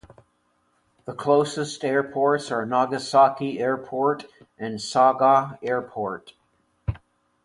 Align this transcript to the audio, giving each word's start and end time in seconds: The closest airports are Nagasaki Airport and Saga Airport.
The 1.05 1.13
closest 1.13 1.85
airports 1.85 2.49
are 2.49 2.65
Nagasaki 2.65 3.59
Airport 3.59 4.25
and 4.57 4.81
Saga 4.81 5.59
Airport. 5.61 6.33